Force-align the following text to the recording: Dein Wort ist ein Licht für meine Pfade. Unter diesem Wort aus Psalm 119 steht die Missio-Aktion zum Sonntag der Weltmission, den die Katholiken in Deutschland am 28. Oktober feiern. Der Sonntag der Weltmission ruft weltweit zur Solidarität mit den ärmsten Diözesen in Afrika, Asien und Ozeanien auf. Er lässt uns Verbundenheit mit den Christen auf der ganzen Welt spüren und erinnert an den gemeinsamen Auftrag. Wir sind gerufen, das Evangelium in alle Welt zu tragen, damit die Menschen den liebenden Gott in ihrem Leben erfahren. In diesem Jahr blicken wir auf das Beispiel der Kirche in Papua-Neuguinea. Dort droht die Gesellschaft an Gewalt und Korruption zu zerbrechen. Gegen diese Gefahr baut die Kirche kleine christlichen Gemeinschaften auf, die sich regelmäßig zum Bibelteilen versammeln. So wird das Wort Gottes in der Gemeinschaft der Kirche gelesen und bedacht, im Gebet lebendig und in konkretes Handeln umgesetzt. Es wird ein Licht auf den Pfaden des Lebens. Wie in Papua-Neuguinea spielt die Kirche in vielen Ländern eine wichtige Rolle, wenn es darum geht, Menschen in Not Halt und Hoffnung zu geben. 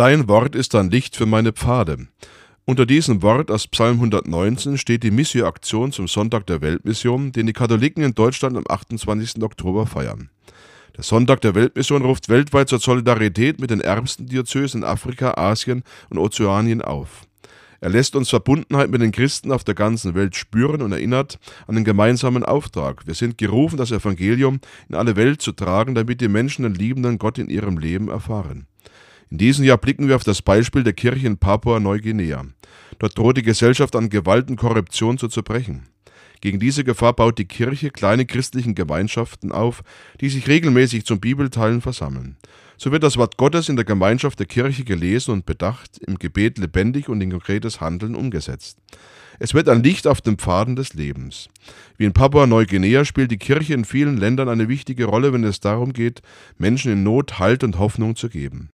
Dein 0.00 0.28
Wort 0.28 0.54
ist 0.54 0.74
ein 0.74 0.90
Licht 0.90 1.14
für 1.14 1.26
meine 1.26 1.52
Pfade. 1.52 2.08
Unter 2.64 2.86
diesem 2.86 3.20
Wort 3.20 3.50
aus 3.50 3.66
Psalm 3.66 3.96
119 3.96 4.78
steht 4.78 5.02
die 5.02 5.10
Missio-Aktion 5.10 5.92
zum 5.92 6.08
Sonntag 6.08 6.46
der 6.46 6.62
Weltmission, 6.62 7.32
den 7.32 7.46
die 7.46 7.52
Katholiken 7.52 8.02
in 8.02 8.14
Deutschland 8.14 8.56
am 8.56 8.64
28. 8.66 9.42
Oktober 9.42 9.86
feiern. 9.86 10.30
Der 10.96 11.04
Sonntag 11.04 11.42
der 11.42 11.54
Weltmission 11.54 12.00
ruft 12.00 12.30
weltweit 12.30 12.70
zur 12.70 12.78
Solidarität 12.78 13.60
mit 13.60 13.68
den 13.68 13.82
ärmsten 13.82 14.24
Diözesen 14.24 14.80
in 14.80 14.88
Afrika, 14.88 15.34
Asien 15.34 15.82
und 16.08 16.16
Ozeanien 16.16 16.80
auf. 16.80 17.26
Er 17.82 17.90
lässt 17.90 18.16
uns 18.16 18.30
Verbundenheit 18.30 18.88
mit 18.90 19.02
den 19.02 19.12
Christen 19.12 19.52
auf 19.52 19.64
der 19.64 19.74
ganzen 19.74 20.14
Welt 20.14 20.34
spüren 20.34 20.80
und 20.80 20.92
erinnert 20.92 21.38
an 21.66 21.74
den 21.74 21.84
gemeinsamen 21.84 22.42
Auftrag. 22.42 23.06
Wir 23.06 23.14
sind 23.14 23.36
gerufen, 23.36 23.76
das 23.76 23.92
Evangelium 23.92 24.60
in 24.88 24.94
alle 24.94 25.16
Welt 25.16 25.42
zu 25.42 25.52
tragen, 25.52 25.94
damit 25.94 26.22
die 26.22 26.28
Menschen 26.28 26.62
den 26.62 26.72
liebenden 26.72 27.18
Gott 27.18 27.36
in 27.36 27.50
ihrem 27.50 27.76
Leben 27.76 28.08
erfahren. 28.08 28.66
In 29.30 29.38
diesem 29.38 29.64
Jahr 29.64 29.78
blicken 29.78 30.08
wir 30.08 30.16
auf 30.16 30.24
das 30.24 30.42
Beispiel 30.42 30.82
der 30.82 30.92
Kirche 30.92 31.28
in 31.28 31.38
Papua-Neuguinea. 31.38 32.46
Dort 32.98 33.16
droht 33.16 33.36
die 33.36 33.42
Gesellschaft 33.42 33.94
an 33.94 34.10
Gewalt 34.10 34.50
und 34.50 34.56
Korruption 34.56 35.18
zu 35.18 35.28
zerbrechen. 35.28 35.86
Gegen 36.40 36.58
diese 36.58 36.82
Gefahr 36.82 37.12
baut 37.12 37.38
die 37.38 37.44
Kirche 37.44 37.90
kleine 37.90 38.26
christlichen 38.26 38.74
Gemeinschaften 38.74 39.52
auf, 39.52 39.82
die 40.20 40.30
sich 40.30 40.48
regelmäßig 40.48 41.04
zum 41.04 41.20
Bibelteilen 41.20 41.80
versammeln. 41.80 42.38
So 42.76 42.90
wird 42.90 43.04
das 43.04 43.18
Wort 43.18 43.36
Gottes 43.36 43.68
in 43.68 43.76
der 43.76 43.84
Gemeinschaft 43.84 44.38
der 44.38 44.46
Kirche 44.46 44.82
gelesen 44.82 45.32
und 45.32 45.46
bedacht, 45.46 45.98
im 45.98 46.18
Gebet 46.18 46.58
lebendig 46.58 47.08
und 47.08 47.20
in 47.20 47.30
konkretes 47.30 47.80
Handeln 47.80 48.16
umgesetzt. 48.16 48.78
Es 49.38 49.54
wird 49.54 49.68
ein 49.68 49.82
Licht 49.82 50.06
auf 50.06 50.20
den 50.20 50.38
Pfaden 50.38 50.76
des 50.76 50.92
Lebens. 50.92 51.48
Wie 51.96 52.04
in 52.04 52.12
Papua-Neuguinea 52.12 53.06
spielt 53.06 53.30
die 53.30 53.38
Kirche 53.38 53.74
in 53.74 53.86
vielen 53.86 54.18
Ländern 54.18 54.50
eine 54.50 54.68
wichtige 54.68 55.06
Rolle, 55.06 55.32
wenn 55.32 55.44
es 55.44 55.60
darum 55.60 55.92
geht, 55.94 56.20
Menschen 56.58 56.92
in 56.92 57.02
Not 57.04 57.38
Halt 57.38 57.64
und 57.64 57.78
Hoffnung 57.78 58.16
zu 58.16 58.28
geben. 58.28 58.68